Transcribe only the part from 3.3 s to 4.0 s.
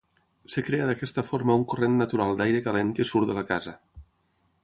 de la casa.